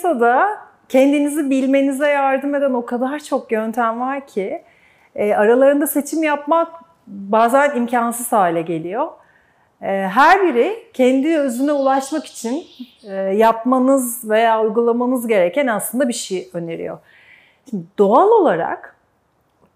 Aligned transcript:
piyasada 0.00 0.58
kendinizi 0.88 1.50
bilmenize 1.50 2.08
yardım 2.08 2.54
eden 2.54 2.72
o 2.72 2.86
kadar 2.86 3.18
çok 3.18 3.52
yöntem 3.52 4.00
var 4.00 4.26
ki 4.26 4.62
e, 5.14 5.34
aralarında 5.34 5.86
seçim 5.86 6.22
yapmak 6.22 6.68
bazen 7.06 7.76
imkansız 7.76 8.32
hale 8.32 8.62
geliyor. 8.62 9.08
E, 9.82 9.86
her 9.86 10.42
biri 10.42 10.76
kendi 10.94 11.38
özüne 11.38 11.72
ulaşmak 11.72 12.26
için 12.26 12.64
e, 13.04 13.14
yapmanız 13.14 14.30
veya 14.30 14.62
uygulamanız 14.62 15.26
gereken 15.26 15.66
aslında 15.66 16.08
bir 16.08 16.12
şey 16.12 16.50
öneriyor. 16.52 16.98
Şimdi 17.70 17.84
doğal 17.98 18.28
olarak 18.28 18.96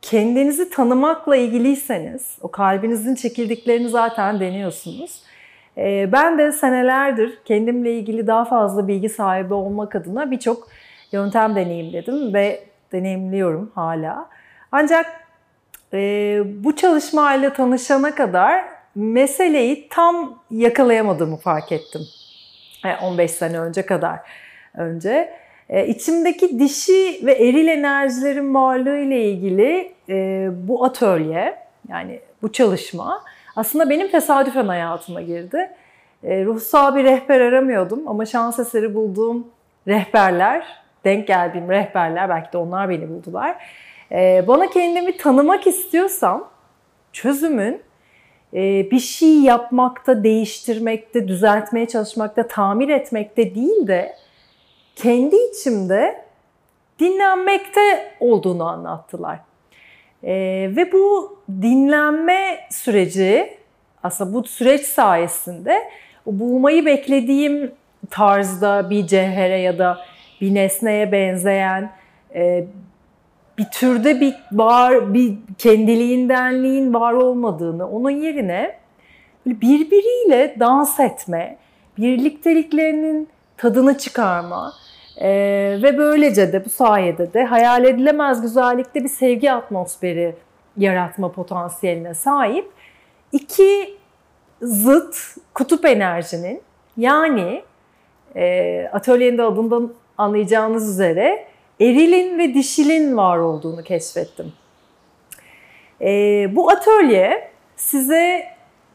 kendinizi 0.03 0.71
tanımakla 0.71 1.37
ilgiliyseniz, 1.37 2.39
o 2.41 2.51
kalbinizin 2.51 3.15
çekildiklerini 3.15 3.89
zaten 3.89 4.41
deniyorsunuz. 4.41 5.23
Ee, 5.79 6.13
ben 6.13 6.39
de 6.39 6.53
senelerdir 6.53 7.39
kendimle 7.45 7.93
ilgili 7.93 8.27
daha 8.27 8.45
fazla 8.45 8.89
bilgi 8.89 9.09
sahibi 9.09 9.55
olmak 9.55 9.95
adına 9.95 10.31
birçok 10.31 10.69
yöntem 11.13 11.57
deneyimledim 11.57 12.35
ve 12.35 12.65
deneyimliyorum 12.93 13.73
hala. 13.75 14.29
Ancak 14.73 15.07
e, 15.93 16.43
bu 16.65 16.77
çalışmayla 16.77 17.53
tanışana 17.53 18.15
kadar 18.15 18.65
meseleyi 18.95 19.89
tam 19.89 20.39
yakalayamadığımı 20.51 21.37
fark 21.37 21.73
ettim. 21.73 22.03
15 23.03 23.25
e, 23.25 23.35
sene 23.35 23.61
önce 23.61 23.87
kadar 23.87 24.19
önce. 24.75 25.35
E, 25.69 25.87
içimdeki 25.87 26.59
dişi 26.59 27.21
ve 27.27 27.33
eril 27.33 27.69
enerjilerin 27.69 28.55
varlığı 28.55 28.99
ile 28.99 29.25
ilgili 29.25 29.95
bu 30.69 30.85
atölye 30.85 31.57
yani 31.89 32.21
bu 32.43 32.53
çalışma 32.53 33.25
aslında 33.57 33.91
benim 33.91 34.11
tesadüfen 34.11 34.69
hayatıma 34.69 35.21
girdi. 35.21 35.71
E, 36.23 36.45
ruhsal 36.45 36.97
bir 36.97 37.05
rehber 37.05 37.41
aramıyordum 37.41 38.09
ama 38.09 38.27
şans 38.27 38.59
eseri 38.59 38.95
bulduğum 38.95 39.47
rehberler, 39.89 40.67
denk 41.05 41.27
geldiğim 41.27 41.71
rehberler 41.71 42.29
belki 42.29 42.53
de 42.53 42.59
onlar 42.59 42.89
beni 42.89 43.09
buldular. 43.09 43.57
E, 44.13 44.45
bana 44.49 44.71
kendimi 44.71 45.17
tanımak 45.17 45.67
istiyorsam 45.67 46.49
çözümün 47.13 47.83
e, 48.55 48.91
bir 48.91 48.99
şey 48.99 49.41
yapmakta, 49.41 50.25
değiştirmekte, 50.25 51.29
düzeltmeye 51.29 51.89
çalışmakta, 51.89 52.49
tamir 52.49 52.89
etmekte 52.89 53.55
değil 53.55 53.87
de 53.87 54.17
kendi 54.97 55.37
içimde 55.37 56.25
dinlenmekte 56.99 58.13
olduğunu 58.21 58.69
anlattılar. 58.69 59.39
Ee, 60.27 60.71
ve 60.77 60.93
bu 60.93 61.37
dinlenme 61.63 62.59
süreci 62.71 63.57
aslında 64.03 64.33
bu 64.35 64.45
süreç 64.45 64.87
sayesinde 64.87 65.83
bulmayı 66.27 66.87
beklediğim 66.87 67.73
tarzda 68.11 68.91
bir 68.91 69.07
cevhere 69.07 69.59
ya 69.59 69.79
da 69.79 69.99
bir 70.41 70.55
nesneye 70.55 71.13
benzeyen 71.13 71.93
e, 72.35 72.65
bir 73.59 73.67
türde 73.73 74.21
bir 74.21 74.35
var 74.53 75.15
bir 75.15 75.35
kendiliğindenliğin 75.59 76.95
var 76.95 77.13
olmadığını 77.13 77.89
onun 77.89 78.11
yerine 78.11 78.79
birbiriyle 79.47 80.57
dans 80.61 81.01
etme, 81.01 81.57
birlikteliklerinin 81.99 83.29
tadını 83.57 83.99
çıkarma, 83.99 84.73
ee, 85.21 85.79
ve 85.83 85.99
böylece 85.99 86.53
de 86.53 86.65
bu 86.65 86.71
sayede 86.71 87.33
de 87.33 87.45
hayal 87.45 87.85
edilemez 87.85 88.43
güzellikte 88.43 89.05
bir 89.05 89.09
sevgi 89.09 89.53
atmosferi 89.53 90.35
yaratma 90.77 91.33
potansiyeline 91.33 92.15
sahip 92.15 92.71
iki 93.33 93.97
zıt 94.63 95.17
kutup 95.55 95.85
enerjinin 95.85 96.63
yani 96.97 97.63
e, 98.37 98.87
atölyenin 98.93 99.39
de 99.39 99.43
adından 99.43 99.93
anlayacağınız 100.19 100.91
üzere 100.91 101.47
erilin 101.81 102.39
ve 102.39 102.55
dişilin 102.55 103.17
var 103.17 103.39
olduğunu 103.39 103.83
keşfettim. 103.83 104.53
E, 106.01 106.11
bu 106.57 106.71
atölye 106.71 107.51
size 107.77 108.45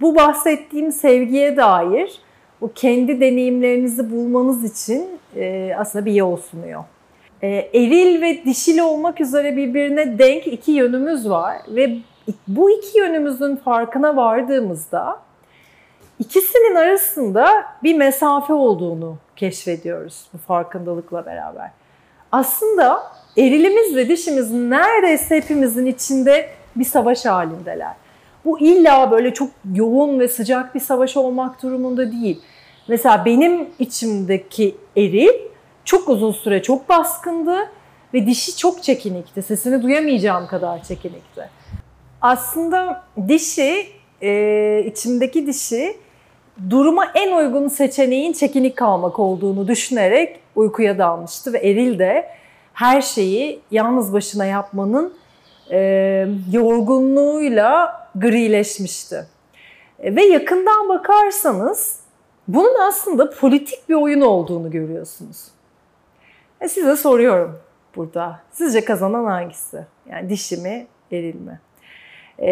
bu 0.01 0.15
bahsettiğim 0.15 0.91
sevgiye 0.91 1.57
dair 1.57 2.19
bu 2.61 2.73
kendi 2.73 3.21
deneyimlerinizi 3.21 4.11
bulmanız 4.11 4.63
için 4.63 5.07
e, 5.35 5.75
aslında 5.77 6.05
bir 6.05 6.13
yol 6.13 6.37
sunuyor. 6.37 6.83
E, 7.41 7.47
eril 7.73 8.21
ve 8.21 8.45
dişil 8.45 8.79
olmak 8.79 9.21
üzere 9.21 9.57
birbirine 9.57 10.19
denk 10.19 10.47
iki 10.47 10.71
yönümüz 10.71 11.29
var 11.29 11.57
ve 11.67 11.97
bu 12.47 12.71
iki 12.71 12.97
yönümüzün 12.97 13.55
farkına 13.55 14.15
vardığımızda 14.15 15.19
ikisinin 16.19 16.75
arasında 16.75 17.47
bir 17.83 17.95
mesafe 17.95 18.53
olduğunu 18.53 19.17
keşfediyoruz 19.35 20.27
bu 20.33 20.37
farkındalıkla 20.37 21.25
beraber. 21.25 21.71
Aslında 22.31 23.03
erilimiz 23.37 23.95
ve 23.95 24.09
dişimiz 24.09 24.51
neredeyse 24.51 25.35
hepimizin 25.35 25.85
içinde 25.85 26.49
bir 26.75 26.85
savaş 26.85 27.25
halindeler. 27.25 27.93
Bu 28.45 28.59
illa 28.59 29.11
böyle 29.11 29.33
çok 29.33 29.49
yoğun 29.73 30.19
ve 30.19 30.27
sıcak 30.27 30.75
bir 30.75 30.79
savaş 30.79 31.17
olmak 31.17 31.63
durumunda 31.63 32.11
değil. 32.11 32.41
Mesela 32.87 33.25
benim 33.25 33.69
içimdeki 33.79 34.75
eril 34.97 35.49
çok 35.85 36.09
uzun 36.09 36.31
süre 36.31 36.61
çok 36.61 36.89
baskındı 36.89 37.57
ve 38.13 38.25
dişi 38.25 38.57
çok 38.57 38.83
çekinikti. 38.83 39.41
Sesini 39.41 39.83
duyamayacağım 39.83 40.47
kadar 40.47 40.83
çekinikti. 40.83 41.49
Aslında 42.21 43.03
dişi, 43.27 43.87
e, 44.21 44.83
içimdeki 44.85 45.47
dişi 45.47 45.97
duruma 46.69 47.05
en 47.15 47.37
uygun 47.37 47.67
seçeneğin 47.67 48.33
çekinik 48.33 48.77
kalmak 48.77 49.19
olduğunu 49.19 49.67
düşünerek 49.67 50.39
uykuya 50.55 50.97
dalmıştı 50.97 51.53
ve 51.53 51.57
eril 51.57 51.99
de 51.99 52.29
her 52.73 53.01
şeyi 53.01 53.59
yalnız 53.71 54.13
başına 54.13 54.45
yapmanın 54.45 55.13
e, 55.71 56.27
yorgunluğuyla 56.51 57.99
grileşmişti. 58.15 59.25
E, 59.99 60.15
ve 60.15 60.23
yakından 60.25 60.89
bakarsanız 60.89 61.99
bunun 62.47 62.79
aslında 62.87 63.29
politik 63.29 63.89
bir 63.89 63.95
oyun 63.95 64.21
olduğunu 64.21 64.71
görüyorsunuz. 64.71 65.47
E 66.61 66.69
size 66.69 66.95
soruyorum 66.95 67.59
burada. 67.95 68.39
Sizce 68.51 68.85
kazanan 68.85 69.25
hangisi? 69.25 69.85
Yani 70.09 70.29
dişi 70.29 70.57
mi, 70.57 70.87
eril 71.11 71.35
mi? 71.35 71.59
E, 72.39 72.47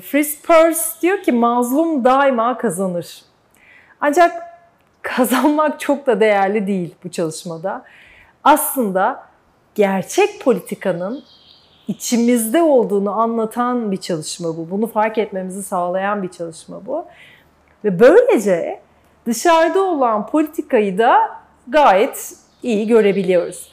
Fritz 0.00 0.42
Perls 0.42 1.02
diyor 1.02 1.22
ki 1.22 1.32
mazlum 1.32 2.04
daima 2.04 2.58
kazanır. 2.58 3.22
Ancak 4.00 4.42
kazanmak 5.02 5.80
çok 5.80 6.06
da 6.06 6.20
değerli 6.20 6.66
değil 6.66 6.94
bu 7.04 7.10
çalışmada. 7.10 7.84
Aslında 8.44 9.26
gerçek 9.74 10.40
politikanın 10.40 11.24
içimizde 11.90 12.62
olduğunu 12.62 13.20
anlatan 13.20 13.92
bir 13.92 13.96
çalışma 13.96 14.56
bu. 14.56 14.70
Bunu 14.70 14.86
fark 14.86 15.18
etmemizi 15.18 15.62
sağlayan 15.62 16.22
bir 16.22 16.28
çalışma 16.28 16.86
bu. 16.86 17.04
Ve 17.84 18.00
böylece 18.00 18.80
dışarıda 19.26 19.82
olan 19.82 20.26
politikayı 20.26 20.98
da 20.98 21.18
gayet 21.68 22.34
iyi 22.62 22.86
görebiliyoruz. 22.86 23.70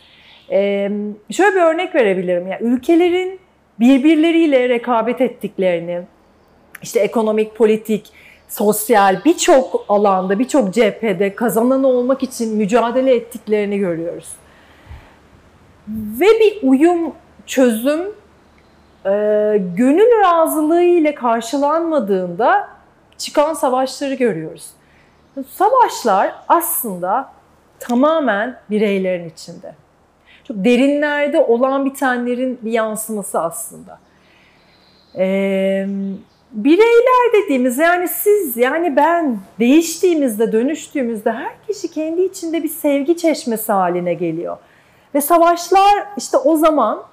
Ee, 0.51 0.91
şöyle 1.31 1.55
bir 1.55 1.61
örnek 1.61 1.95
verebilirim. 1.95 2.47
Yani 2.47 2.63
ülkelerin 2.63 3.39
birbirleriyle 3.79 4.69
rekabet 4.69 5.21
ettiklerini, 5.21 6.01
işte 6.81 6.99
ekonomik, 6.99 7.55
politik, 7.55 8.11
sosyal 8.47 9.23
birçok 9.25 9.85
alanda, 9.89 10.39
birçok 10.39 10.73
cephede 10.73 11.35
kazanan 11.35 11.83
olmak 11.83 12.23
için 12.23 12.55
mücadele 12.55 13.15
ettiklerini 13.15 13.77
görüyoruz. 13.77 14.29
Ve 15.87 16.25
bir 16.25 16.67
uyum, 16.67 17.13
çözüm 17.47 18.01
e, 19.05 19.11
gönül 19.75 20.23
razılığı 20.23 20.83
ile 20.83 21.15
karşılanmadığında 21.15 22.67
çıkan 23.17 23.53
savaşları 23.53 24.13
görüyoruz. 24.13 24.69
Savaşlar 25.49 26.35
aslında 26.47 27.31
tamamen 27.79 28.59
bireylerin 28.69 29.29
içinde. 29.29 29.75
Çok 30.43 30.57
derinlerde 30.65 31.39
olan 31.39 31.85
bitenlerin 31.85 32.59
bir 32.61 32.71
yansıması 32.71 33.39
aslında. 33.39 33.99
Ee, 35.17 35.87
bireyler 36.51 37.33
dediğimiz 37.33 37.77
yani 37.77 38.07
siz 38.07 38.57
yani 38.57 38.95
ben 38.95 39.39
değiştiğimizde, 39.59 40.51
dönüştüğümüzde 40.51 41.31
her 41.31 41.53
kişi 41.67 41.91
kendi 41.91 42.21
içinde 42.21 42.63
bir 42.63 42.69
sevgi 42.69 43.17
çeşmesi 43.17 43.71
haline 43.71 44.13
geliyor. 44.13 44.57
Ve 45.15 45.21
savaşlar 45.21 46.07
işte 46.17 46.37
o 46.37 46.57
zaman 46.57 47.03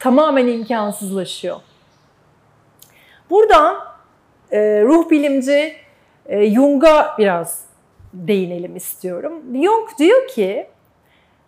tamamen 0.00 0.46
imkansızlaşıyor. 0.46 1.56
Buradan 3.30 3.76
e, 4.50 4.82
ruh 4.82 5.10
bilimci 5.10 5.74
e, 6.26 6.50
Jung'a 6.50 7.14
biraz 7.18 7.64
değinelim 8.14 8.76
istiyorum. 8.76 9.42
Jung 9.52 9.98
diyor 9.98 10.28
ki 10.28 10.66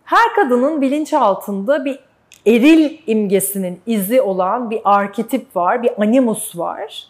her 0.03 0.35
kadının 0.35 0.81
bilinçaltında 0.81 1.85
bir 1.85 1.99
eril 2.45 2.97
imgesinin 3.07 3.81
izi 3.85 4.21
olan 4.21 4.69
bir 4.69 4.81
arketip 4.83 5.55
var, 5.55 5.83
bir 5.83 6.01
animus 6.01 6.57
var. 6.57 7.07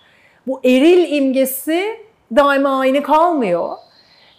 Bu 0.48 0.62
eril 0.64 1.12
imgesi 1.12 2.00
daima 2.36 2.80
aynı 2.80 3.04
kalmıyor. 3.04 3.70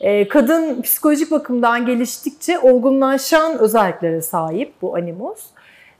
E, 0.01 0.29
kadın 0.29 0.83
psikolojik 0.83 1.31
bakımdan 1.31 1.87
geliştikçe 1.87 2.59
olgunlaşan 2.59 3.59
özelliklere 3.59 4.23
sahip 4.23 4.83
bu 4.83 4.97
animus. 4.97 5.45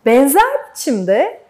Benzer 0.07 0.43
biçimde 0.71 1.41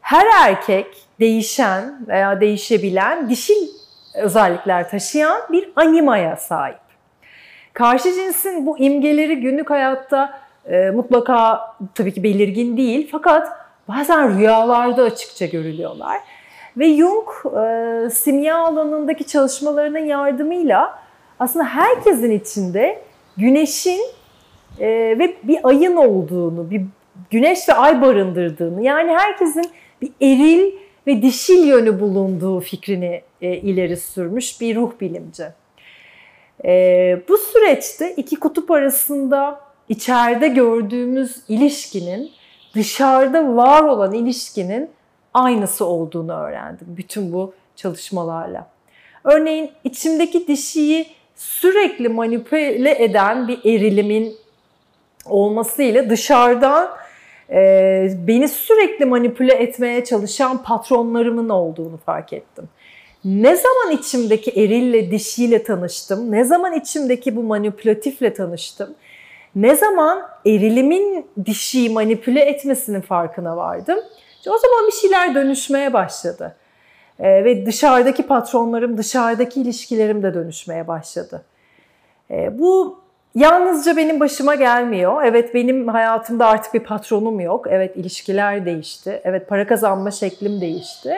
her 0.00 0.26
erkek 0.42 0.86
değişen 1.20 2.06
veya 2.08 2.40
değişebilen 2.40 3.28
dişil 3.30 3.68
özellikler 4.14 4.90
taşıyan 4.90 5.42
bir 5.52 5.72
animaya 5.76 6.36
sahip. 6.36 6.84
Karşı 7.72 8.14
cinsin 8.14 8.66
bu 8.66 8.78
imgeleri 8.78 9.40
günlük 9.40 9.70
hayatta 9.70 10.40
e, 10.66 10.90
mutlaka 10.90 11.60
tabii 11.94 12.14
ki 12.14 12.22
belirgin 12.22 12.76
değil 12.76 13.08
fakat 13.12 13.48
bazen 13.88 14.38
rüyalarda 14.38 15.02
açıkça 15.02 15.46
görülüyorlar. 15.46 16.20
Ve 16.76 16.96
Jung 16.96 17.28
e, 17.56 18.10
simya 18.10 18.58
alanındaki 18.58 19.26
çalışmalarının 19.26 19.98
yardımıyla 19.98 20.98
aslında 21.40 21.64
herkesin 21.64 22.30
içinde 22.30 23.02
güneşin 23.36 24.00
e, 24.80 24.86
ve 25.18 25.36
bir 25.42 25.58
ayın 25.68 25.96
olduğunu, 25.96 26.70
bir 26.70 26.82
güneş 27.30 27.68
ve 27.68 27.72
ay 27.72 28.02
barındırdığını 28.02 28.82
yani 28.82 29.12
herkesin 29.12 29.64
bir 30.02 30.12
eril 30.20 30.72
ve 31.06 31.22
dişil 31.22 31.66
yönü 31.66 32.00
bulunduğu 32.00 32.60
fikrini 32.60 33.22
e, 33.40 33.56
ileri 33.56 33.96
sürmüş 33.96 34.60
bir 34.60 34.76
ruh 34.76 34.92
bilimci. 35.00 35.44
E, 36.64 37.20
bu 37.28 37.38
süreçte 37.38 38.14
iki 38.14 38.36
kutup 38.36 38.70
arasında 38.70 39.60
içeride 39.88 40.48
gördüğümüz 40.48 41.42
ilişkinin 41.48 42.30
dışarıda 42.74 43.56
var 43.56 43.82
olan 43.82 44.12
ilişkinin 44.12 44.90
aynısı 45.34 45.84
olduğunu 45.84 46.32
öğrendim 46.32 46.86
bütün 46.88 47.32
bu 47.32 47.54
çalışmalarla. 47.76 48.66
Örneğin 49.24 49.70
içimdeki 49.84 50.48
dişiyi 50.48 51.06
sürekli 51.36 52.08
manipüle 52.08 53.04
eden 53.04 53.48
bir 53.48 53.58
erilimin 53.64 54.36
olmasıyla 55.24 56.10
dışarıdan 56.10 56.90
e, 57.54 58.10
beni 58.26 58.48
sürekli 58.48 59.04
manipüle 59.04 59.52
etmeye 59.52 60.04
çalışan 60.04 60.62
patronlarımın 60.62 61.48
olduğunu 61.48 61.96
fark 61.96 62.32
ettim. 62.32 62.68
Ne 63.24 63.56
zaman 63.56 63.90
içimdeki 63.90 64.50
erille 64.50 65.10
dişiyle 65.10 65.62
tanıştım, 65.62 66.32
ne 66.32 66.44
zaman 66.44 66.72
içimdeki 66.72 67.36
bu 67.36 67.42
manipülatifle 67.42 68.34
tanıştım, 68.34 68.94
ne 69.56 69.76
zaman 69.76 70.22
erilimin 70.46 71.26
dişiyi 71.44 71.90
manipüle 71.90 72.40
etmesinin 72.40 73.00
farkına 73.00 73.56
vardım. 73.56 73.98
İşte 74.36 74.50
o 74.50 74.58
zaman 74.58 74.86
bir 74.86 74.92
şeyler 74.92 75.34
dönüşmeye 75.34 75.92
başladı. 75.92 76.56
Ee, 77.18 77.44
ve 77.44 77.66
dışarıdaki 77.66 78.26
patronlarım, 78.26 78.98
dışarıdaki 78.98 79.60
ilişkilerim 79.60 80.22
de 80.22 80.34
dönüşmeye 80.34 80.88
başladı. 80.88 81.44
Ee, 82.30 82.58
bu 82.58 83.03
yalnızca 83.34 83.96
benim 83.96 84.20
başıma 84.20 84.54
gelmiyor. 84.54 85.24
Evet 85.24 85.54
benim 85.54 85.88
hayatımda 85.88 86.46
artık 86.46 86.74
bir 86.74 86.80
patronum 86.80 87.40
yok. 87.40 87.66
Evet 87.70 87.96
ilişkiler 87.96 88.66
değişti. 88.66 89.20
Evet 89.24 89.48
para 89.48 89.66
kazanma 89.66 90.10
şeklim 90.10 90.60
değişti. 90.60 91.16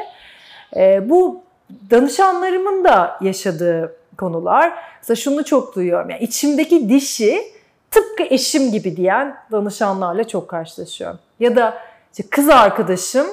Ee, 0.76 1.08
bu 1.08 1.42
danışanlarımın 1.90 2.84
da 2.84 3.18
yaşadığı 3.20 3.96
konular. 4.18 4.72
Mesela 5.00 5.16
şunu 5.16 5.44
çok 5.44 5.76
duyuyorum. 5.76 6.10
Yani 6.10 6.22
içimdeki 6.22 6.88
dişi 6.88 7.38
tıpkı 7.90 8.22
eşim 8.22 8.72
gibi 8.72 8.96
diyen 8.96 9.36
danışanlarla 9.52 10.28
çok 10.28 10.48
karşılaşıyorum. 10.48 11.18
Ya 11.40 11.56
da 11.56 11.78
işte 12.12 12.30
kız 12.30 12.48
arkadaşım 12.48 13.26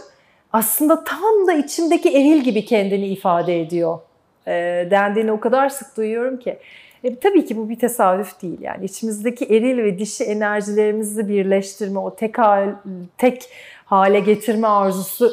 aslında 0.53 1.03
tam 1.03 1.47
da 1.47 1.53
içimdeki 1.53 2.09
eril 2.09 2.41
gibi 2.41 2.65
kendini 2.65 3.07
ifade 3.07 3.61
ediyor 3.61 3.99
e, 4.47 4.51
dendiğini 4.91 5.31
o 5.31 5.39
kadar 5.39 5.69
sık 5.69 5.97
duyuyorum 5.97 6.37
ki. 6.37 6.59
E, 7.03 7.19
tabii 7.19 7.45
ki 7.45 7.57
bu 7.57 7.69
bir 7.69 7.79
tesadüf 7.79 8.41
değil 8.41 8.61
yani 8.61 8.85
içimizdeki 8.85 9.45
eril 9.45 9.77
ve 9.77 9.99
dişi 9.99 10.23
enerjilerimizi 10.23 11.27
birleştirme, 11.27 11.99
o 11.99 12.15
tek, 12.15 12.37
hal, 12.37 12.69
tek 13.17 13.49
hale 13.85 14.19
getirme 14.19 14.67
arzusu, 14.67 15.31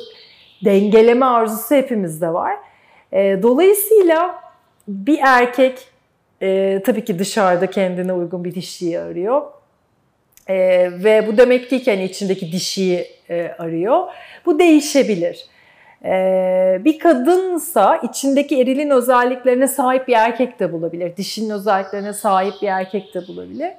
dengeleme 0.64 1.26
arzusu 1.26 1.74
hepimizde 1.74 2.32
var. 2.32 2.56
E, 3.12 3.42
dolayısıyla 3.42 4.40
bir 4.88 5.18
erkek 5.22 5.88
e, 6.42 6.80
tabii 6.86 7.04
ki 7.04 7.18
dışarıda 7.18 7.70
kendine 7.70 8.12
uygun 8.12 8.44
bir 8.44 8.54
dişiyi 8.54 9.00
arıyor. 9.00 9.42
E, 10.46 10.56
ve 11.04 11.26
bu 11.26 11.38
demek 11.38 11.70
değil 11.70 11.84
ki 11.84 11.90
hani 11.90 12.04
içindeki 12.04 12.52
dişiyi 12.52 13.06
e, 13.30 13.54
arıyor. 13.58 14.06
Bu 14.46 14.58
değişebilir. 14.58 15.46
E, 16.04 16.80
bir 16.84 16.98
kadınsa 16.98 17.96
içindeki 17.96 18.60
erilin 18.60 18.90
özelliklerine 18.90 19.68
sahip 19.68 20.08
bir 20.08 20.12
erkek 20.12 20.60
de 20.60 20.72
bulabilir. 20.72 21.16
Dişinin 21.16 21.50
özelliklerine 21.50 22.12
sahip 22.12 22.54
bir 22.62 22.68
erkek 22.68 23.14
de 23.14 23.28
bulabilir. 23.28 23.70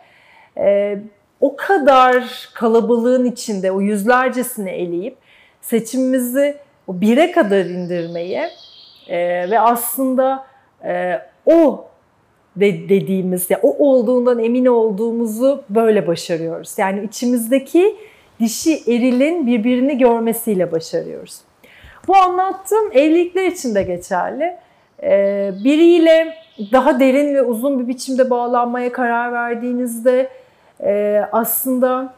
E, 0.58 0.98
o 1.42 1.56
kadar 1.56 2.50
kalabalığın 2.54 3.26
içinde 3.26 3.72
o 3.72 3.82
yüzlercesini 3.82 4.70
eleyip 4.70 5.18
seçimimizi 5.62 6.58
o 6.88 7.02
bire 7.02 7.32
kadar 7.32 7.66
indirmeyi 7.66 8.42
e, 9.08 9.50
ve 9.52 9.60
aslında 9.60 10.46
e, 10.86 11.22
o 11.46 11.86
de, 12.56 12.90
dediğimiz 12.90 13.50
ya 13.50 13.60
o 13.64 13.90
olduğundan 13.90 14.40
emin 14.40 14.66
olduğumuzu 14.66 15.64
böyle 15.70 16.08
başarıyoruz. 16.08 16.74
Yani 16.78 17.04
içimizdeki 17.04 17.96
dişi 18.40 18.74
erilin 18.74 19.48
birbirini 19.48 19.98
görmesiyle 19.98 20.72
başarıyoruz. 20.72 21.42
Bu 22.08 22.16
anlattığım 22.18 22.92
evlilikler 22.92 23.46
için 23.46 23.76
de 23.76 23.84
geçerli. 23.84 24.58
Ee, 25.04 25.52
biriyle 25.64 26.34
daha 26.72 27.00
derin 27.00 27.36
ve 27.36 27.42
uzun 27.42 27.80
bir 27.80 27.88
biçimde 27.88 28.30
bağlanmaya 28.30 28.92
karar 28.92 29.34
verdiğinizde 29.34 30.30
e, 30.84 31.22
aslında 31.32 32.14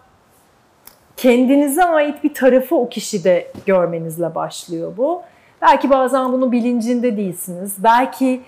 kendinize 1.18 1.84
ait 1.84 2.24
bir 2.24 2.34
tarafı 2.34 2.76
o 2.76 2.90
kişide 2.90 3.52
görmenizle 3.66 4.36
başlıyor 4.36 4.94
bu. 4.98 5.22
Belki 5.62 5.90
bazen 5.90 6.34
bunun 6.34 6.52
bilincinde 6.52 7.18
değilsiniz. 7.18 7.76
Belki 7.84 8.42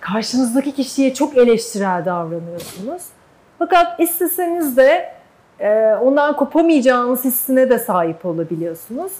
karşınızdaki 0.00 0.72
kişiye 0.72 1.14
çok 1.14 1.36
eleştirel 1.36 2.04
davranıyorsunuz. 2.04 3.02
Fakat 3.58 4.00
isteseniz 4.00 4.76
de 4.76 5.12
e, 5.60 5.94
ondan 5.94 6.36
kopamayacağınız 6.36 7.24
hissine 7.24 7.70
de 7.70 7.78
sahip 7.78 8.26
olabiliyorsunuz. 8.26 9.12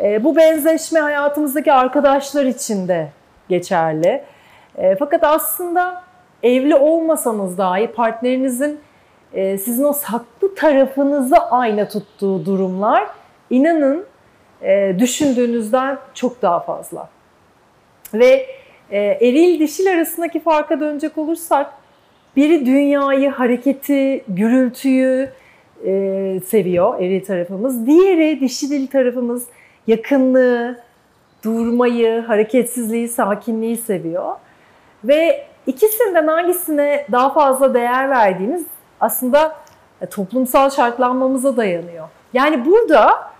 E, 0.00 0.24
bu 0.24 0.36
benzeşme 0.36 1.00
hayatımızdaki 1.00 1.72
arkadaşlar 1.72 2.44
için 2.44 2.88
de 2.88 3.08
geçerli. 3.48 4.22
E, 4.78 4.96
fakat 4.96 5.24
aslında 5.24 6.02
evli 6.42 6.74
olmasanız 6.74 7.58
dahi 7.58 7.86
partnerinizin 7.86 8.80
sizin 9.34 9.84
o 9.84 9.92
saklı 9.92 10.54
tarafınızı 10.54 11.36
ayna 11.36 11.88
tuttuğu 11.88 12.46
durumlar 12.46 13.06
inanın 13.50 14.06
düşündüğünüzden 14.98 15.98
çok 16.14 16.42
daha 16.42 16.60
fazla. 16.60 17.08
Ve 18.14 18.46
e, 18.90 18.98
eril 18.98 19.60
dişil 19.60 19.92
arasındaki 19.92 20.40
farka 20.40 20.80
dönecek 20.80 21.18
olursak 21.18 21.72
biri 22.36 22.66
dünyayı, 22.66 23.30
hareketi, 23.30 24.24
gürültüyü 24.28 25.30
e, 25.84 26.40
seviyor 26.46 27.00
eril 27.00 27.24
tarafımız. 27.24 27.86
Diğeri 27.86 28.40
dişil 28.40 28.86
tarafımız 28.86 29.46
yakınlığı, 29.86 30.78
durmayı, 31.44 32.20
hareketsizliği, 32.20 33.08
sakinliği 33.08 33.76
seviyor. 33.76 34.32
Ve 35.04 35.46
ikisinden 35.66 36.26
hangisine 36.26 37.06
daha 37.12 37.32
fazla 37.32 37.74
değer 37.74 38.10
verdiğimiz 38.10 38.64
aslında 39.00 39.56
e, 40.00 40.06
toplumsal 40.06 40.70
şartlanmamıza 40.70 41.56
dayanıyor. 41.56 42.08
Yani 42.32 42.64
burada 42.64 43.30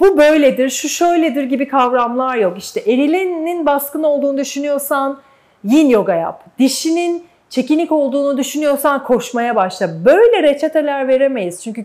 bu 0.00 0.18
böyledir, 0.18 0.70
şu 0.70 0.88
şöyledir 0.88 1.42
gibi 1.42 1.68
kavramlar 1.68 2.36
yok. 2.36 2.58
İşte 2.58 2.80
erilinin 2.80 3.66
baskın 3.66 4.02
olduğunu 4.02 4.38
düşünüyorsan 4.38 5.20
yin 5.64 5.88
yoga 5.88 6.14
yap. 6.14 6.44
Dişinin 6.58 7.26
çekinik 7.50 7.92
olduğunu 7.92 8.38
düşünüyorsan 8.38 9.04
koşmaya 9.04 9.56
başla. 9.56 10.04
Böyle 10.04 10.42
reçeteler 10.42 11.08
veremeyiz. 11.08 11.62
Çünkü 11.62 11.84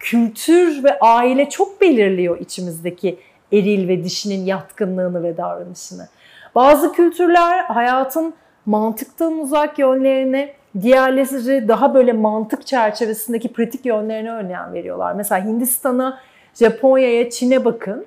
kültür 0.00 0.84
ve 0.84 0.98
aile 0.98 1.48
çok 1.50 1.80
belirliyor 1.80 2.38
içimizdeki 2.40 3.18
eril 3.52 3.88
ve 3.88 4.04
dişinin 4.04 4.44
yatkınlığını 4.44 5.22
ve 5.22 5.36
davranışını. 5.36 6.08
Bazı 6.54 6.92
kültürler 6.92 7.64
hayatın 7.64 8.34
mantıktan 8.66 9.38
uzak 9.38 9.78
yönlerine, 9.78 10.52
diğerleri 10.80 11.68
daha 11.68 11.94
böyle 11.94 12.12
mantık 12.12 12.66
çerçevesindeki 12.66 13.52
pratik 13.52 13.86
yönlerine 13.86 14.32
önem 14.32 14.72
veriyorlar. 14.72 15.12
Mesela 15.12 15.44
Hindistan'a 15.44 16.18
Japonya'ya, 16.54 17.30
Çin'e 17.30 17.64
bakın. 17.64 18.06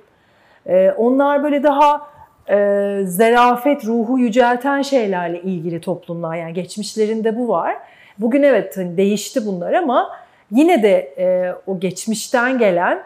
E, 0.65 0.91
onlar 0.91 1.43
böyle 1.43 1.63
daha 1.63 2.01
e, 2.49 2.99
zerafet, 3.05 3.85
ruhu 3.85 4.19
yücelten 4.19 4.81
şeylerle 4.81 5.41
ilgili 5.41 5.81
toplumlar. 5.81 6.35
Yani 6.35 6.53
geçmişlerinde 6.53 7.37
bu 7.37 7.47
var. 7.49 7.77
Bugün 8.17 8.43
evet 8.43 8.77
hani 8.77 8.97
değişti 8.97 9.45
bunlar 9.45 9.73
ama 9.73 10.22
yine 10.53 10.83
de 10.83 11.13
e, 11.17 11.55
o 11.67 11.79
geçmişten 11.79 12.57
gelen 12.57 13.03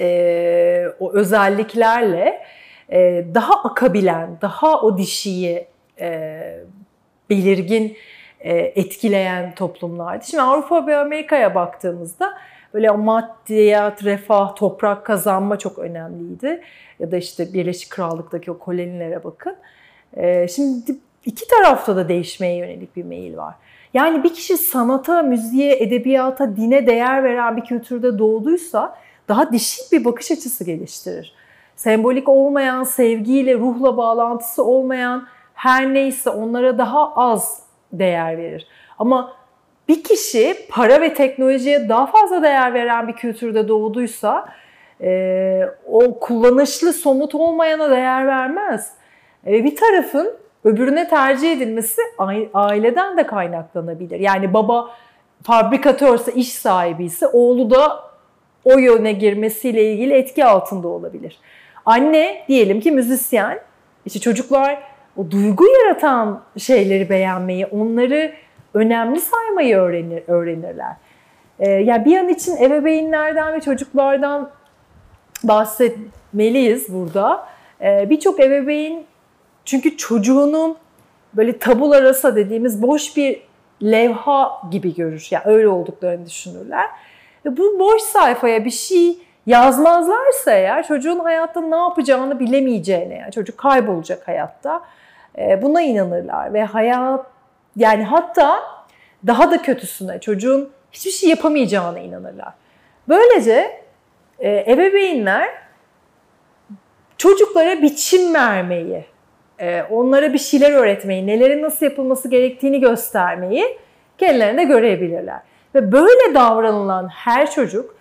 e, 0.00 0.86
o 1.00 1.12
özelliklerle 1.12 2.42
e, 2.92 3.24
daha 3.34 3.62
akabilen, 3.62 4.38
daha 4.42 4.80
o 4.82 4.98
dişiyi 4.98 5.66
e, 6.00 6.40
belirgin 7.30 7.96
e, 8.40 8.58
etkileyen 8.58 9.54
toplumlardı. 9.54 10.24
Şimdi 10.26 10.42
Avrupa 10.42 10.86
ve 10.86 10.96
Amerika'ya 10.96 11.54
baktığımızda 11.54 12.38
böyle 12.74 12.90
maddiyat, 12.90 14.04
refah, 14.04 14.56
toprak 14.56 15.06
kazanma 15.06 15.58
çok 15.58 15.78
önemliydi. 15.78 16.62
Ya 16.98 17.10
da 17.12 17.16
işte 17.16 17.52
Birleşik 17.52 17.90
Krallık'taki 17.90 18.50
o 18.50 18.58
kolonilere 18.58 19.24
bakın. 19.24 19.56
E, 20.16 20.48
şimdi 20.48 20.96
iki 21.24 21.48
tarafta 21.48 21.96
da 21.96 22.08
değişmeye 22.08 22.56
yönelik 22.56 22.96
bir 22.96 23.04
meyil 23.04 23.36
var. 23.36 23.54
Yani 23.94 24.24
bir 24.24 24.34
kişi 24.34 24.56
sanata, 24.56 25.22
müziğe, 25.22 25.82
edebiyata, 25.82 26.56
dine 26.56 26.86
değer 26.86 27.24
veren 27.24 27.56
bir 27.56 27.64
kültürde 27.64 28.18
doğduysa 28.18 28.96
daha 29.28 29.52
dişil 29.52 29.82
bir 29.92 30.04
bakış 30.04 30.30
açısı 30.30 30.64
geliştirir. 30.64 31.34
Sembolik 31.76 32.28
olmayan, 32.28 32.84
sevgiyle, 32.84 33.54
ruhla 33.54 33.96
bağlantısı 33.96 34.64
olmayan 34.64 35.26
her 35.54 35.94
neyse 35.94 36.30
onlara 36.30 36.78
daha 36.78 37.14
az 37.14 37.62
değer 37.92 38.38
verir. 38.38 38.66
Ama 38.98 39.32
bir 39.88 40.04
kişi 40.04 40.56
para 40.70 41.00
ve 41.00 41.14
teknolojiye 41.14 41.88
daha 41.88 42.06
fazla 42.06 42.42
değer 42.42 42.74
veren 42.74 43.08
bir 43.08 43.12
kültürde 43.12 43.68
doğduysa 43.68 44.48
e, 45.00 45.62
o 45.86 46.20
kullanışlı, 46.20 46.92
somut 46.92 47.34
olmayana 47.34 47.90
değer 47.90 48.26
vermez. 48.26 48.92
E, 49.46 49.64
bir 49.64 49.76
tarafın 49.76 50.41
öbürüne 50.64 51.08
tercih 51.08 51.52
edilmesi 51.52 52.00
aileden 52.54 53.16
de 53.16 53.26
kaynaklanabilir. 53.26 54.20
Yani 54.20 54.54
baba 54.54 54.90
fabrikatörse, 55.42 56.32
iş 56.32 56.52
sahibi 56.52 57.04
ise 57.04 57.26
oğlu 57.26 57.70
da 57.70 58.00
o 58.64 58.78
yöne 58.78 59.12
girmesiyle 59.12 59.92
ilgili 59.92 60.14
etki 60.14 60.44
altında 60.44 60.88
olabilir. 60.88 61.38
Anne 61.86 62.44
diyelim 62.48 62.80
ki 62.80 62.90
müzisyen, 62.90 63.60
işte 64.06 64.18
çocuklar 64.18 64.82
o 65.16 65.30
duygu 65.30 65.64
yaratan 65.66 66.42
şeyleri 66.58 67.10
beğenmeyi, 67.10 67.66
onları 67.66 68.32
önemli 68.74 69.20
saymayı 69.20 69.76
öğrenir, 69.76 70.22
öğrenirler. 70.26 70.96
Ee, 71.58 71.70
yani 71.70 72.04
bir 72.04 72.18
an 72.18 72.28
için 72.28 72.56
ebeveynlerden 72.56 73.52
ve 73.52 73.60
çocuklardan 73.60 74.50
bahsetmeliyiz 75.44 76.94
burada. 76.94 77.46
Ee, 77.80 78.10
Birçok 78.10 78.40
ebeveyn 78.40 79.04
çünkü 79.64 79.96
çocuğunun 79.96 80.76
böyle 81.34 81.58
tabula 81.58 82.02
rasa 82.02 82.36
dediğimiz 82.36 82.82
boş 82.82 83.16
bir 83.16 83.42
levha 83.82 84.62
gibi 84.70 84.94
görür. 84.94 85.28
Yani 85.30 85.44
öyle 85.46 85.68
olduklarını 85.68 86.26
düşünürler. 86.26 86.86
Ve 87.46 87.56
bu 87.56 87.78
boş 87.78 88.02
sayfaya 88.02 88.64
bir 88.64 88.70
şey 88.70 89.18
yazmazlarsa 89.46 90.50
eğer 90.52 90.86
çocuğun 90.86 91.18
hayatta 91.18 91.60
ne 91.60 91.76
yapacağını 91.76 92.40
bilemeyeceğine, 92.40 93.14
yani 93.14 93.32
çocuk 93.32 93.58
kaybolacak 93.58 94.28
hayatta. 94.28 94.82
E, 95.38 95.62
buna 95.62 95.82
inanırlar 95.82 96.52
ve 96.52 96.64
hayat 96.64 97.26
yani 97.76 98.04
hatta 98.04 98.62
daha 99.26 99.50
da 99.50 99.62
kötüsüne 99.62 100.20
çocuğun 100.20 100.70
hiçbir 100.92 101.10
şey 101.10 101.30
yapamayacağına 101.30 101.98
inanırlar. 101.98 102.52
Böylece 103.08 103.82
e, 104.38 104.72
ebeveynler 104.72 105.48
çocuklara 107.18 107.82
biçim 107.82 108.34
vermeyi, 108.34 109.04
onlara 109.90 110.32
bir 110.32 110.38
şeyler 110.38 110.72
öğretmeyi, 110.72 111.26
nelerin 111.26 111.62
nasıl 111.62 111.86
yapılması 111.86 112.28
gerektiğini 112.28 112.80
göstermeyi 112.80 113.64
kendilerine 114.18 114.64
görebilirler. 114.64 115.40
Ve 115.74 115.92
böyle 115.92 116.34
davranılan 116.34 117.08
her 117.08 117.50
çocuk 117.50 117.96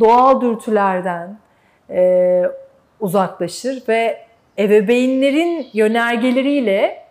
doğal 0.00 0.40
dürtülerden 0.40 1.38
e, 1.90 2.42
uzaklaşır 3.00 3.82
ve 3.88 4.18
ebeveynlerin 4.58 5.66
yönergeleriyle 5.72 7.02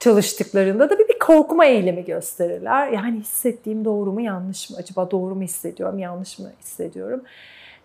çalıştıklarında 0.00 0.90
da 0.90 0.98
bir, 0.98 1.08
bir 1.08 1.18
korkma 1.18 1.64
eğilimi 1.66 2.04
gösterirler. 2.04 2.88
Yani 2.88 3.18
hissettiğim 3.20 3.84
doğru 3.84 4.12
mu 4.12 4.20
yanlış 4.20 4.70
mı? 4.70 4.76
Acaba 4.80 5.10
doğru 5.10 5.34
mu 5.34 5.42
hissediyorum, 5.42 5.98
yanlış 5.98 6.38
mı 6.38 6.52
hissediyorum? 6.60 7.22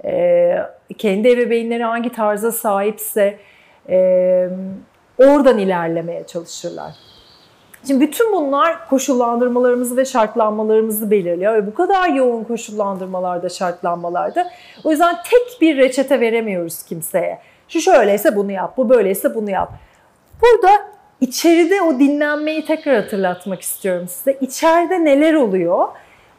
Ee, 0.06 0.58
kendi 0.98 1.30
ebeveynleri 1.30 1.84
hangi 1.84 2.12
tarza 2.12 2.52
sahipse 2.52 3.40
e, 3.90 4.50
oradan 5.18 5.58
ilerlemeye 5.58 6.28
çalışırlar. 6.28 6.94
Şimdi 7.88 8.02
bütün 8.02 8.34
bunlar 8.34 8.90
koşullandırmalarımızı 8.90 9.98
ve 9.98 10.06
şartlanmalarımızı 10.06 11.12
belirliyor 11.12 11.54
ve 11.54 11.68
bu 11.68 11.74
kadar 11.74 12.10
yoğun 12.10 12.44
koşullandırmalarda, 12.44 13.50
şartlanmalarda 13.50 14.52
o 14.84 14.92
yüzden 14.92 15.16
tek 15.30 15.62
bir 15.62 15.78
reçete 15.78 16.20
veremiyoruz 16.20 16.84
kimseye. 16.84 17.40
Şu 17.68 17.82
şöyleyse 17.82 18.36
bunu 18.36 18.52
yap, 18.52 18.78
bu 18.78 18.90
böyleyse 18.90 19.36
bunu 19.36 19.52
yap. 19.52 19.74
Burada 20.42 20.72
içeride 21.22 21.82
o 21.82 22.00
dinlenmeyi 22.00 22.66
tekrar 22.66 22.96
hatırlatmak 22.96 23.62
istiyorum 23.62 24.08
size. 24.08 24.38
İçeride 24.42 25.06
neler 25.06 25.34
oluyor? 25.34 25.88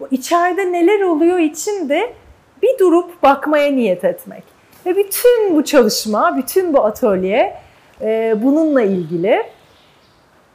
O 0.01 0.07
içeride 0.11 0.73
neler 0.73 1.01
oluyor 1.01 1.39
için 1.39 1.89
de 1.89 2.13
bir 2.63 2.79
durup 2.79 3.23
bakmaya 3.23 3.73
niyet 3.73 4.05
etmek. 4.05 4.43
Ve 4.87 4.97
bütün 4.97 5.57
bu 5.57 5.65
çalışma, 5.65 6.37
bütün 6.37 6.75
bu 6.75 6.85
atölye 6.85 7.68
e, 8.01 8.37
bununla 8.43 8.83
ilgili. 8.83 9.43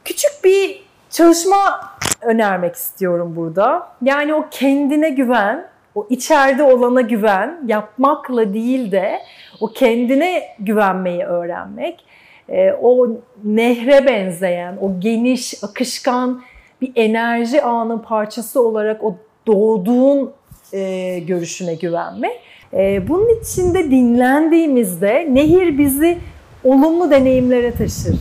Küçük 0.04 0.44
bir 0.44 0.84
çalışma 1.10 1.80
önermek 2.22 2.74
istiyorum 2.74 3.32
burada. 3.36 3.88
Yani 4.02 4.34
o 4.34 4.46
kendine 4.50 5.10
güven, 5.10 5.66
o 5.94 6.06
içeride 6.10 6.62
olana 6.62 7.00
güven, 7.00 7.60
yapmakla 7.66 8.54
değil 8.54 8.92
de 8.92 9.20
o 9.60 9.66
kendine 9.66 10.42
güvenmeyi 10.58 11.24
öğrenmek. 11.24 12.04
E, 12.48 12.72
o 12.72 13.08
nehre 13.44 14.06
benzeyen, 14.06 14.76
o 14.80 15.00
geniş, 15.00 15.64
akışkan 15.64 16.42
bir 16.80 16.92
enerji 16.96 17.62
ağının 17.62 17.98
parçası 17.98 18.62
olarak 18.62 19.04
o 19.04 19.16
doğduğun 19.46 20.32
e, 20.72 21.18
görüşüne 21.18 21.74
güvenmek. 21.74 22.40
E, 22.72 23.08
bunun 23.08 23.40
içinde 23.40 23.90
dinlendiğimizde 23.90 25.28
nehir 25.30 25.78
bizi 25.78 26.18
olumlu 26.64 27.10
deneyimlere 27.10 27.72
taşır. 27.72 28.18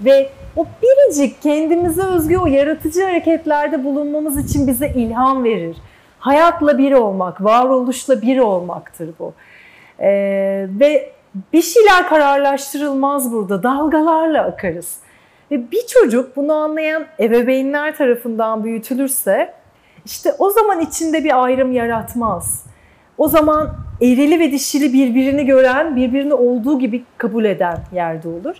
Ve 0.00 0.30
o 0.56 0.66
biricik 0.82 1.42
kendimize 1.42 2.02
özgü 2.02 2.38
o 2.38 2.46
yaratıcı 2.46 3.04
hareketlerde 3.04 3.84
bulunmamız 3.84 4.50
için 4.50 4.66
bize 4.66 4.88
ilham 4.88 5.44
verir. 5.44 5.76
Hayatla 6.18 6.78
bir 6.78 6.92
olmak, 6.92 7.44
varoluşla 7.44 8.22
bir 8.22 8.38
olmaktır 8.38 9.10
bu. 9.18 9.32
Ee, 10.00 10.66
ve 10.80 11.12
bir 11.52 11.62
şeyler 11.62 12.08
kararlaştırılmaz 12.08 13.32
burada, 13.32 13.62
dalgalarla 13.62 14.44
akarız. 14.44 14.96
Ve 15.50 15.70
bir 15.70 15.86
çocuk 15.86 16.36
bunu 16.36 16.52
anlayan 16.52 17.06
ebeveynler 17.20 17.96
tarafından 17.96 18.64
büyütülürse 18.64 19.54
işte 20.04 20.34
o 20.38 20.50
zaman 20.50 20.80
içinde 20.80 21.24
bir 21.24 21.44
ayrım 21.44 21.72
yaratmaz. 21.72 22.64
O 23.18 23.28
zaman 23.28 23.74
erili 24.00 24.40
ve 24.40 24.52
dişili 24.52 24.92
birbirini 24.92 25.46
gören, 25.46 25.96
birbirini 25.96 26.34
olduğu 26.34 26.78
gibi 26.78 27.04
kabul 27.18 27.44
eden 27.44 27.78
yerde 27.92 28.28
olur 28.28 28.56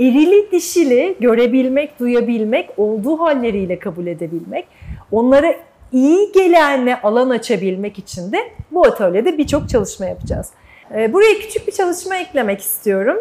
erili 0.00 0.50
dişili 0.52 1.16
görebilmek, 1.20 2.00
duyabilmek, 2.00 2.70
olduğu 2.76 3.20
halleriyle 3.20 3.78
kabul 3.78 4.06
edebilmek, 4.06 4.66
onlara 5.12 5.54
iyi 5.92 6.32
gelenle 6.32 7.00
alan 7.00 7.30
açabilmek 7.30 7.98
için 7.98 8.32
de 8.32 8.38
bu 8.70 8.86
atölyede 8.86 9.38
birçok 9.38 9.68
çalışma 9.68 10.06
yapacağız. 10.06 10.50
Ee, 10.94 11.12
buraya 11.12 11.38
küçük 11.38 11.66
bir 11.66 11.72
çalışma 11.72 12.16
eklemek 12.16 12.60
istiyorum. 12.60 13.16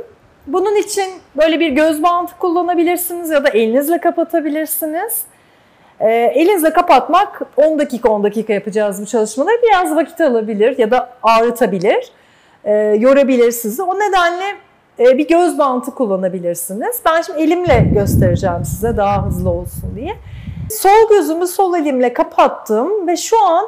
Bunun 0.47 0.75
için 0.75 1.07
böyle 1.37 1.59
bir 1.59 1.69
göz 1.69 2.03
bantı 2.03 2.37
kullanabilirsiniz 2.37 3.29
ya 3.29 3.43
da 3.43 3.49
elinizle 3.49 3.97
kapatabilirsiniz. 3.97 5.23
Ee, 5.99 6.31
elinizle 6.35 6.73
kapatmak 6.73 7.41
10 7.57 7.79
dakika 7.79 8.09
10 8.09 8.23
dakika 8.23 8.53
yapacağız 8.53 9.01
bu 9.01 9.05
çalışmaları. 9.05 9.55
Biraz 9.63 9.95
vakit 9.95 10.21
alabilir 10.21 10.77
ya 10.77 10.91
da 10.91 11.09
ağrıtabilir, 11.23 12.11
e, 12.63 12.73
yorabilir 12.75 13.51
sizi. 13.51 13.83
O 13.83 13.95
nedenle 13.95 14.55
e, 14.99 15.17
bir 15.17 15.27
göz 15.27 15.57
bantı 15.57 15.95
kullanabilirsiniz. 15.95 17.01
Ben 17.05 17.21
şimdi 17.21 17.41
elimle 17.41 17.89
göstereceğim 17.93 18.65
size 18.65 18.97
daha 18.97 19.25
hızlı 19.25 19.49
olsun 19.49 19.95
diye. 19.95 20.15
Sol 20.71 21.09
gözümü 21.09 21.47
sol 21.47 21.75
elimle 21.75 22.13
kapattım 22.13 23.07
ve 23.07 23.17
şu 23.17 23.45
an 23.45 23.67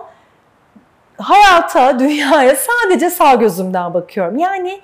hayata, 1.17 1.99
dünyaya 1.99 2.55
sadece 2.55 3.09
sağ 3.09 3.35
gözümden 3.35 3.93
bakıyorum. 3.93 4.37
Yani 4.37 4.79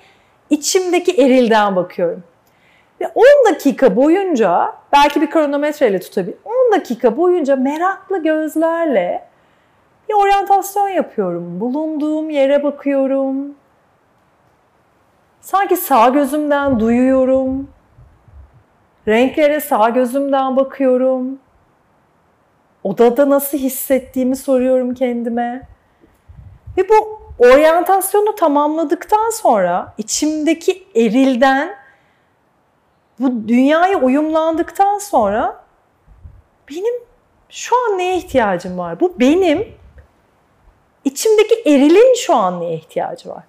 içimdeki 0.50 1.22
erilden 1.22 1.76
bakıyorum. 1.76 2.22
Ve 3.00 3.10
10 3.14 3.24
dakika 3.54 3.96
boyunca, 3.96 4.74
belki 4.92 5.20
bir 5.20 5.30
kronometreyle 5.30 6.00
tutabilir, 6.00 6.36
10 6.66 6.72
dakika 6.72 7.16
boyunca 7.16 7.56
meraklı 7.56 8.22
gözlerle 8.22 9.28
bir 10.08 10.14
oryantasyon 10.14 10.88
yapıyorum. 10.88 11.60
Bulunduğum 11.60 12.30
yere 12.30 12.62
bakıyorum, 12.62 13.54
Sanki 15.46 15.76
sağ 15.76 16.08
gözümden 16.08 16.80
duyuyorum. 16.80 17.68
Renklere 19.08 19.60
sağ 19.60 19.88
gözümden 19.88 20.56
bakıyorum. 20.56 21.38
Odada 22.84 23.30
nasıl 23.30 23.58
hissettiğimi 23.58 24.36
soruyorum 24.36 24.94
kendime. 24.94 25.68
Ve 26.76 26.88
bu 26.88 27.20
oryantasyonu 27.38 28.34
tamamladıktan 28.34 29.30
sonra 29.30 29.94
içimdeki 29.98 30.86
erilden 30.94 31.76
bu 33.18 33.48
dünyaya 33.48 34.00
uyumlandıktan 34.00 34.98
sonra 34.98 35.65
benim 36.70 36.94
şu 37.48 37.76
an 37.76 37.98
neye 37.98 38.16
ihtiyacım 38.16 38.78
var? 38.78 39.00
Bu 39.00 39.20
benim 39.20 39.74
içimdeki 41.04 41.54
erilin 41.66 42.14
şu 42.14 42.34
an 42.34 42.60
neye 42.60 42.74
ihtiyacı 42.74 43.28
var? 43.28 43.44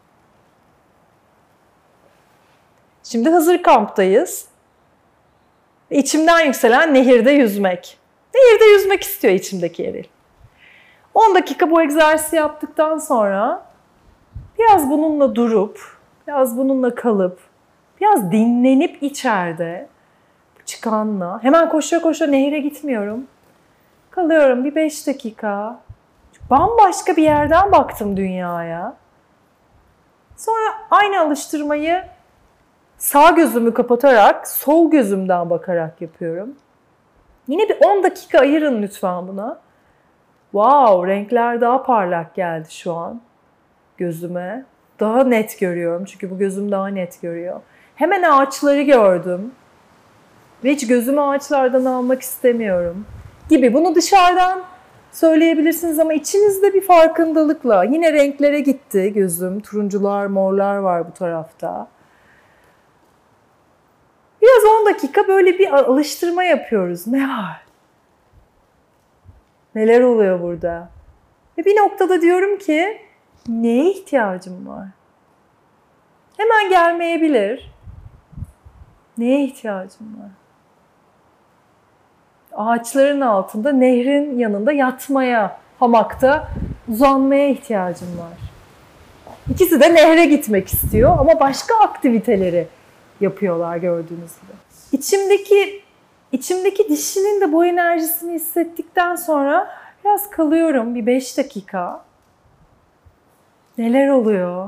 Şimdi 3.04 3.30
hazır 3.30 3.64
kamptayız. 3.64 4.48
İçimden 5.90 6.46
yükselen 6.46 6.94
nehirde 6.94 7.32
yüzmek. 7.32 7.98
Nehirde 8.36 8.66
yüzmek 8.66 9.04
istiyor 9.04 9.34
içimdeki 9.34 9.86
eril. 9.86 10.04
10 11.14 11.36
dakika 11.36 11.72
bu 11.72 11.82
egzersizi 11.82 12.36
yaptıktan 12.36 12.98
sonra 12.98 13.66
biraz 14.60 14.90
bununla 14.90 15.36
durup, 15.36 15.98
biraz 16.28 16.58
bununla 16.58 16.96
kalıp, 16.96 17.40
biraz 18.02 18.32
dinlenip 18.32 19.04
içeride 19.04 19.88
çıkanla 20.68 21.44
hemen 21.44 21.70
koşa 21.70 22.02
koşa 22.02 22.28
nehire 22.28 22.60
gitmiyorum. 22.60 23.28
Kalıyorum 24.12 24.66
bir 24.66 24.76
5 24.76 25.08
dakika. 25.08 25.80
Bambaşka 26.50 27.16
bir 27.16 27.24
yerden 27.24 27.72
baktım 27.72 28.18
dünyaya. 28.18 28.94
Sonra 30.36 30.74
aynı 30.92 31.22
alıştırmayı 31.22 32.04
sağ 32.98 33.30
gözümü 33.30 33.74
kapatarak 33.74 34.48
sol 34.48 34.92
gözümden 34.92 35.50
bakarak 35.50 36.02
yapıyorum. 36.02 36.56
Yine 37.48 37.70
bir 37.70 37.78
10 37.86 38.04
dakika 38.04 38.40
ayırın 38.40 38.82
lütfen 38.82 39.28
buna. 39.28 39.60
Wow, 40.52 41.14
renkler 41.14 41.62
daha 41.62 41.84
parlak 41.84 42.36
geldi 42.36 42.72
şu 42.72 42.94
an 42.94 43.22
gözüme. 43.98 44.66
Daha 45.00 45.24
net 45.24 45.60
görüyorum 45.60 46.06
çünkü 46.06 46.32
bu 46.32 46.38
gözüm 46.38 46.72
daha 46.72 46.88
net 46.88 47.22
görüyor. 47.22 47.62
Hemen 47.96 48.24
ağaçları 48.24 48.82
gördüm. 48.82 49.52
Ve 50.64 50.72
hiç 50.72 50.88
gözümü 50.88 51.22
ağaçlardan 51.22 51.86
almak 51.86 52.22
istemiyorum. 52.22 53.06
Gibi 53.50 53.74
bunu 53.74 53.96
dışarıdan 53.96 54.64
söyleyebilirsiniz 55.12 56.00
ama 56.00 56.14
içinizde 56.14 56.74
bir 56.74 56.82
farkındalıkla 56.82 57.84
yine 57.84 58.14
renklere 58.14 58.60
gitti 58.60 59.14
gözüm. 59.14 59.60
Turuncular, 59.60 60.26
morlar 60.26 60.78
var 60.78 61.08
bu 61.08 61.14
tarafta. 61.14 61.88
Biraz 64.42 64.64
10 64.82 64.86
dakika 64.86 65.28
böyle 65.28 65.60
bir 65.60 65.74
alıştırma 65.74 66.44
yapıyoruz. 66.44 67.08
Ne 67.08 67.30
var? 67.30 67.62
Neler 69.76 70.02
oluyor 70.02 70.42
burada? 70.42 70.90
Ve 71.58 71.66
bir 71.66 71.76
noktada 71.76 72.22
diyorum 72.22 72.58
ki 72.58 73.02
neye 73.48 73.92
ihtiyacım 73.92 74.68
var? 74.68 74.88
Hemen 76.38 76.70
gelmeyebilir. 76.70 77.72
Neye 79.18 79.44
ihtiyacım 79.44 80.20
var? 80.22 80.47
Ağaçların 82.58 83.22
altında, 83.22 83.72
nehrin 83.72 84.40
yanında 84.40 84.72
yatmaya, 84.72 85.58
hamakta 85.80 86.48
uzanmaya 86.90 87.50
ihtiyacım 87.50 88.08
var. 88.18 88.38
İkisi 89.50 89.80
de 89.80 89.94
nehre 89.94 90.26
gitmek 90.26 90.74
istiyor 90.74 91.18
ama 91.20 91.40
başka 91.40 91.76
aktiviteleri 91.76 92.68
yapıyorlar 93.22 93.78
gördüğünüz 93.78 94.32
gibi. 94.42 94.52
İçimdeki 94.92 95.84
içimdeki 96.32 96.90
dişinin 96.90 97.42
de 97.42 97.54
bu 97.54 97.66
enerjisini 97.66 98.34
hissettikten 98.34 99.16
sonra 99.16 99.68
biraz 100.04 100.30
kalıyorum 100.30 100.96
bir 100.96 101.06
5 101.06 101.38
dakika. 101.38 102.02
Neler 103.78 104.08
oluyor? 104.08 104.68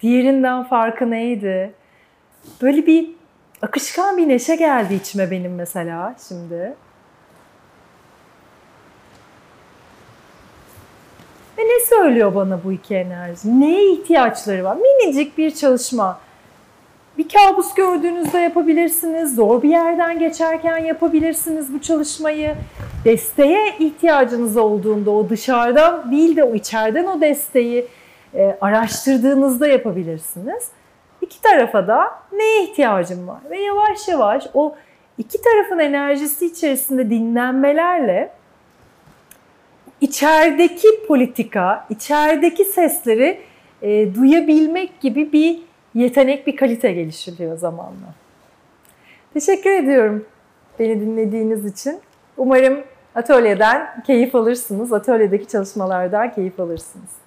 Diğerinden 0.00 0.64
farkı 0.64 1.10
neydi? 1.10 1.74
Böyle 2.62 2.86
bir 2.86 3.10
akışkan 3.62 4.16
bir 4.16 4.28
neşe 4.28 4.56
geldi 4.56 4.94
içime 4.94 5.30
benim 5.30 5.54
mesela 5.54 6.14
şimdi. 6.28 6.74
Ve 11.58 11.62
ne 11.62 11.84
söylüyor 11.86 12.34
bana 12.34 12.64
bu 12.64 12.72
iki 12.72 12.94
enerji? 12.94 13.60
Neye 13.60 13.92
ihtiyaçları 13.92 14.64
var? 14.64 14.76
Minicik 14.76 15.38
bir 15.38 15.50
çalışma. 15.50 16.20
Bir 17.18 17.28
kabus 17.28 17.74
gördüğünüzde 17.74 18.38
yapabilirsiniz. 18.38 19.34
Zor 19.34 19.62
bir 19.62 19.68
yerden 19.68 20.18
geçerken 20.18 20.78
yapabilirsiniz 20.78 21.74
bu 21.74 21.80
çalışmayı. 21.80 22.54
Desteğe 23.04 23.74
ihtiyacınız 23.78 24.56
olduğunda 24.56 25.10
o 25.10 25.28
dışarıdan 25.28 26.10
değil 26.10 26.36
de 26.36 26.44
o 26.44 26.54
içeriden 26.54 27.04
o 27.04 27.20
desteği 27.20 27.86
e, 28.34 28.56
araştırdığınızda 28.60 29.66
yapabilirsiniz. 29.66 30.68
İki 31.20 31.40
tarafa 31.40 31.86
da 31.86 32.10
neye 32.32 32.64
ihtiyacım 32.64 33.28
var? 33.28 33.40
Ve 33.50 33.60
yavaş 33.60 34.08
yavaş 34.08 34.46
o 34.54 34.76
iki 35.18 35.42
tarafın 35.42 35.78
enerjisi 35.78 36.46
içerisinde 36.46 37.10
dinlenmelerle 37.10 38.30
içerideki 40.00 40.88
politika, 41.08 41.86
içerideki 41.90 42.64
sesleri 42.64 43.40
e, 43.82 44.14
duyabilmek 44.14 45.00
gibi 45.00 45.32
bir 45.32 45.58
yetenek, 45.94 46.46
bir 46.46 46.56
kalite 46.56 46.92
geliştiriyor 46.92 47.58
zamanla. 47.58 48.14
Teşekkür 49.34 49.70
ediyorum 49.70 50.26
beni 50.78 51.00
dinlediğiniz 51.00 51.66
için. 51.66 52.00
Umarım 52.36 52.80
atölyeden 53.14 54.02
keyif 54.06 54.34
alırsınız, 54.34 54.92
atölyedeki 54.92 55.48
çalışmalardan 55.48 56.34
keyif 56.34 56.60
alırsınız. 56.60 57.23